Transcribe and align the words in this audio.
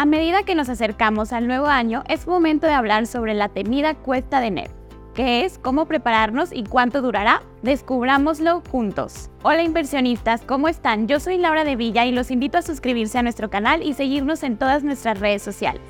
A 0.00 0.06
medida 0.06 0.44
que 0.44 0.54
nos 0.54 0.70
acercamos 0.70 1.30
al 1.30 1.46
nuevo 1.46 1.66
año, 1.66 2.04
es 2.08 2.26
momento 2.26 2.66
de 2.66 2.72
hablar 2.72 3.06
sobre 3.06 3.34
la 3.34 3.50
temida 3.50 3.92
cuesta 3.92 4.40
de 4.40 4.46
enero. 4.46 4.72
¿Qué 5.14 5.44
es? 5.44 5.58
¿Cómo 5.58 5.84
prepararnos 5.84 6.54
y 6.54 6.64
cuánto 6.64 7.02
durará? 7.02 7.42
Descubrámoslo 7.60 8.62
juntos. 8.70 9.28
Hola 9.42 9.62
inversionistas, 9.62 10.40
¿cómo 10.40 10.68
están? 10.68 11.06
Yo 11.06 11.20
soy 11.20 11.36
Laura 11.36 11.64
de 11.64 11.76
Villa 11.76 12.06
y 12.06 12.12
los 12.12 12.30
invito 12.30 12.56
a 12.56 12.62
suscribirse 12.62 13.18
a 13.18 13.22
nuestro 13.22 13.50
canal 13.50 13.82
y 13.82 13.92
seguirnos 13.92 14.42
en 14.42 14.56
todas 14.56 14.84
nuestras 14.84 15.20
redes 15.20 15.42
sociales. 15.42 15.82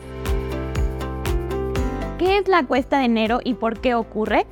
¿Qué 2.19 2.39
es 2.39 2.49
la 2.49 2.65
cuesta 2.65 2.99
de 2.99 3.05
enero 3.05 3.39
y 3.45 3.55
por 3.55 3.79
qué 3.79 3.95
ocurre? 3.95 4.45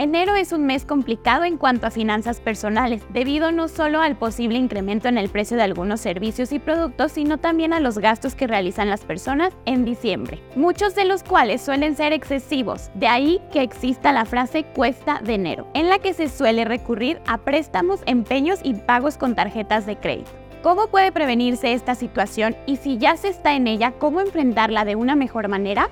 Enero 0.00 0.34
es 0.34 0.52
un 0.52 0.64
mes 0.64 0.86
complicado 0.86 1.44
en 1.44 1.58
cuanto 1.58 1.86
a 1.86 1.90
finanzas 1.90 2.40
personales, 2.40 3.02
debido 3.10 3.52
no 3.52 3.68
solo 3.68 4.00
al 4.00 4.16
posible 4.16 4.56
incremento 4.56 5.08
en 5.08 5.18
el 5.18 5.28
precio 5.28 5.58
de 5.58 5.62
algunos 5.62 6.00
servicios 6.00 6.52
y 6.52 6.58
productos, 6.58 7.12
sino 7.12 7.36
también 7.36 7.74
a 7.74 7.80
los 7.80 7.98
gastos 7.98 8.34
que 8.34 8.46
realizan 8.46 8.88
las 8.88 9.02
personas 9.02 9.52
en 9.66 9.84
diciembre, 9.84 10.42
muchos 10.56 10.94
de 10.94 11.04
los 11.04 11.22
cuales 11.22 11.60
suelen 11.60 11.96
ser 11.96 12.14
excesivos, 12.14 12.90
de 12.94 13.08
ahí 13.08 13.42
que 13.52 13.60
exista 13.60 14.10
la 14.10 14.24
frase 14.24 14.64
cuesta 14.64 15.20
de 15.22 15.34
enero, 15.34 15.66
en 15.74 15.90
la 15.90 15.98
que 15.98 16.14
se 16.14 16.30
suele 16.30 16.64
recurrir 16.64 17.20
a 17.26 17.36
préstamos, 17.36 18.00
empeños 18.06 18.60
y 18.62 18.72
pagos 18.72 19.18
con 19.18 19.34
tarjetas 19.34 19.84
de 19.84 19.98
crédito. 19.98 20.30
¿Cómo 20.62 20.86
puede 20.86 21.12
prevenirse 21.12 21.74
esta 21.74 21.94
situación 21.94 22.56
y 22.64 22.76
si 22.76 22.96
ya 22.96 23.18
se 23.18 23.28
está 23.28 23.52
en 23.54 23.66
ella, 23.66 23.92
cómo 23.98 24.22
enfrentarla 24.22 24.86
de 24.86 24.96
una 24.96 25.14
mejor 25.14 25.48
manera? 25.48 25.90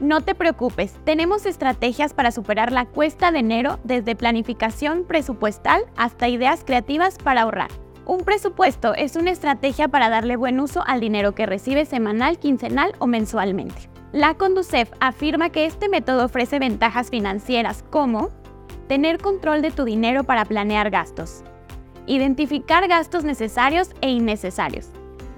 No 0.00 0.22
te 0.22 0.34
preocupes, 0.34 0.96
tenemos 1.04 1.46
estrategias 1.46 2.14
para 2.14 2.32
superar 2.32 2.72
la 2.72 2.84
cuesta 2.84 3.30
de 3.30 3.38
enero 3.38 3.78
desde 3.84 4.16
planificación 4.16 5.04
presupuestal 5.04 5.84
hasta 5.96 6.28
ideas 6.28 6.64
creativas 6.64 7.16
para 7.16 7.42
ahorrar. 7.42 7.70
Un 8.04 8.18
presupuesto 8.18 8.94
es 8.94 9.14
una 9.14 9.30
estrategia 9.30 9.86
para 9.86 10.08
darle 10.08 10.34
buen 10.36 10.58
uso 10.58 10.82
al 10.84 11.00
dinero 11.00 11.34
que 11.34 11.46
recibes 11.46 11.88
semanal, 11.88 12.38
quincenal 12.38 12.92
o 12.98 13.06
mensualmente. 13.06 13.88
La 14.12 14.34
Conducef 14.34 14.90
afirma 14.98 15.50
que 15.50 15.64
este 15.64 15.88
método 15.88 16.24
ofrece 16.24 16.58
ventajas 16.58 17.10
financieras 17.10 17.84
como 17.90 18.30
tener 18.88 19.18
control 19.18 19.62
de 19.62 19.70
tu 19.70 19.84
dinero 19.84 20.24
para 20.24 20.44
planear 20.44 20.90
gastos, 20.90 21.44
identificar 22.06 22.86
gastos 22.88 23.22
necesarios 23.22 23.90
e 24.00 24.10
innecesarios, 24.10 24.88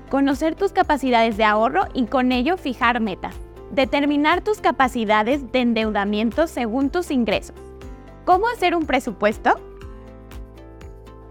conocer 0.08 0.54
tus 0.54 0.72
capacidades 0.72 1.36
de 1.36 1.44
ahorro 1.44 1.84
y 1.92 2.06
con 2.06 2.32
ello 2.32 2.56
fijar 2.56 3.00
metas 3.00 3.45
Determinar 3.76 4.40
tus 4.40 4.62
capacidades 4.62 5.52
de 5.52 5.60
endeudamiento 5.60 6.46
según 6.46 6.88
tus 6.88 7.10
ingresos. 7.10 7.54
¿Cómo 8.24 8.48
hacer 8.48 8.74
un 8.74 8.86
presupuesto? 8.86 9.60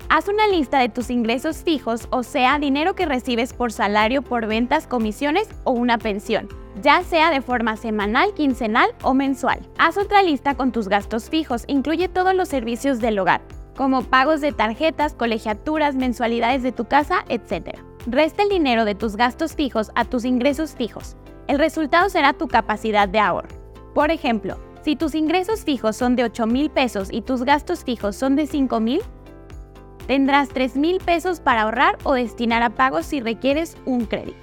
Haz 0.10 0.28
una 0.28 0.48
lista 0.48 0.78
de 0.78 0.90
tus 0.90 1.10
ingresos 1.10 1.64
fijos, 1.64 2.08
o 2.12 2.22
sea, 2.22 2.60
dinero 2.60 2.94
que 2.94 3.08
recibes 3.08 3.52
por 3.52 3.72
salario, 3.72 4.22
por 4.22 4.46
ventas, 4.46 4.86
comisiones 4.86 5.50
o 5.64 5.72
una 5.72 5.98
pensión, 5.98 6.48
ya 6.84 7.02
sea 7.02 7.32
de 7.32 7.42
forma 7.42 7.78
semanal, 7.78 8.36
quincenal 8.36 8.92
o 9.02 9.16
mensual. 9.16 9.68
Haz 9.80 9.98
otra 9.98 10.22
lista 10.22 10.54
con 10.54 10.72
tus 10.72 10.88
gastos 10.88 11.32
fijos, 11.32 11.64
incluye 11.66 12.10
todos 12.10 12.36
los 12.36 12.48
servicios 12.48 13.00
del 13.00 13.18
hogar, 13.18 13.42
como 13.76 14.04
pagos 14.04 14.40
de 14.40 14.52
tarjetas, 14.52 15.16
colegiaturas, 15.16 15.96
mensualidades 15.96 16.62
de 16.62 16.72
tu 16.72 16.86
casa, 16.86 17.26
etc. 17.28 17.80
Resta 18.06 18.44
el 18.44 18.50
dinero 18.50 18.86
de 18.86 18.94
tus 18.94 19.16
gastos 19.16 19.56
fijos 19.56 19.90
a 19.96 20.06
tus 20.06 20.26
ingresos 20.26 20.76
fijos. 20.76 21.18
El 21.48 21.60
resultado 21.60 22.10
será 22.10 22.34
tu 22.34 22.48
capacidad 22.48 23.08
de 23.08 23.20
ahorro. 23.20 23.50
Por 23.94 24.10
ejemplo, 24.10 24.58
si 24.82 24.96
tus 24.96 25.14
ingresos 25.14 25.64
fijos 25.64 25.96
son 25.96 26.16
de 26.16 26.24
8 26.24 26.48
mil 26.48 26.72
pesos 26.72 27.10
y 27.12 27.22
tus 27.22 27.44
gastos 27.44 27.84
fijos 27.84 28.16
son 28.16 28.36
de 28.36 28.48
5 28.48 28.80
mil, 28.80 29.02
tendrás 30.08 30.50
3 30.50 30.76
mil 30.76 30.98
pesos 31.00 31.40
para 31.40 31.62
ahorrar 31.62 31.98
o 32.04 32.14
destinar 32.14 32.64
a 32.64 32.72
pagos 32.72 33.06
si 33.06 33.20
requieres 33.20 33.78
un 33.86 34.06
crédito. 34.06 34.38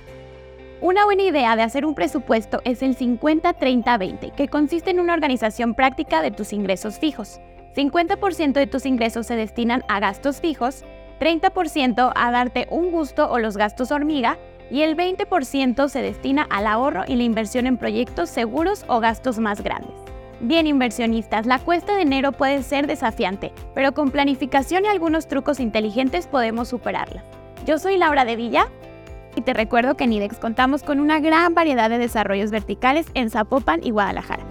Una 0.80 1.05
buena 1.05 1.25
idea 1.25 1.56
de 1.56 1.62
hacer 1.62 1.84
un 1.84 1.95
presupuesto 1.95 2.61
es 2.64 2.83
el 2.83 2.97
50-30-20, 2.97 4.34
que 4.34 4.48
consiste 4.48 4.91
en 4.91 5.00
una 5.00 5.14
organización 5.14 5.75
práctica 5.75 6.23
de 6.23 6.30
tus 6.30 6.53
ingresos 6.53 6.98
fijos. 6.98 7.41
50% 7.77 8.52
de 8.52 8.67
tus 8.67 8.86
ingresos 8.86 9.27
se 9.27 9.36
destinan 9.36 9.84
a 9.89 10.01
gastos 10.01 10.40
fijos, 10.40 10.84
30% 11.20 12.13
a 12.14 12.30
darte 12.30 12.67
un 12.70 12.90
gusto 12.90 13.30
o 13.30 13.39
los 13.39 13.57
gastos 13.57 13.92
hormiga 13.92 14.39
y 14.72 14.80
el 14.80 14.96
20% 14.96 15.88
se 15.88 16.00
destina 16.00 16.46
al 16.48 16.66
ahorro 16.66 17.05
y 17.06 17.16
la 17.16 17.24
inversión 17.24 17.66
en 17.66 17.77
proyectos 17.77 18.30
seguros 18.30 18.86
o 18.88 19.00
gastos 19.00 19.38
más 19.38 19.62
grandes. 19.62 19.92
Bien 20.40 20.66
inversionistas, 20.66 21.44
la 21.44 21.58
cuesta 21.58 21.94
de 21.94 22.02
enero 22.02 22.33
puede 22.33 22.62
ser 22.62 22.86
desafiante, 22.86 23.52
pero 23.74 23.92
con 23.92 24.10
planificación 24.10 24.86
y 24.86 24.88
algunos 24.88 25.28
trucos 25.28 25.60
inteligentes 25.60 26.27
podemos 26.27 26.68
superarla. 26.68 27.22
Yo 27.66 27.78
soy 27.78 27.98
Laura 27.98 28.24
de 28.24 28.34
Villa 28.34 28.66
y 29.36 29.42
te 29.42 29.52
recuerdo 29.52 29.94
que 29.94 30.05
en 30.05 30.14
IDEX 30.14 30.38
contamos 30.38 30.83
con 30.83 31.00
una 31.00 31.20
gran 31.20 31.54
variedad 31.54 31.90
de 31.90 31.98
desarrollos 31.98 32.50
verticales 32.50 33.06
en 33.12 33.28
Zapopan 33.28 33.80
y 33.84 33.90
Guadalajara. 33.90 34.42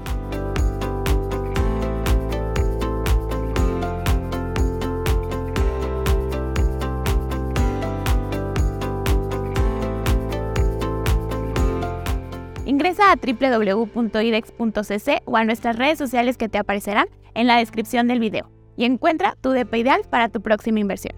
A 13.03 13.15
www.idex.cc 13.15 15.21
o 15.25 15.35
a 15.35 15.43
nuestras 15.43 15.75
redes 15.75 15.97
sociales 15.97 16.37
que 16.37 16.47
te 16.47 16.59
aparecerán 16.59 17.07
en 17.33 17.47
la 17.47 17.57
descripción 17.57 18.07
del 18.07 18.19
video 18.19 18.49
y 18.77 18.85
encuentra 18.85 19.35
tu 19.41 19.49
DP 19.51 19.73
ideal 19.75 20.01
para 20.09 20.29
tu 20.29 20.41
próxima 20.41 20.79
inversión. 20.79 21.15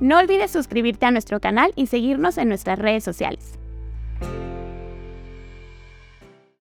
No 0.00 0.18
olvides 0.18 0.50
suscribirte 0.50 1.04
a 1.06 1.10
nuestro 1.10 1.40
canal 1.40 1.72
y 1.74 1.88
seguirnos 1.88 2.38
en 2.38 2.48
nuestras 2.48 2.78
redes 2.78 3.04
sociales. 3.04 3.58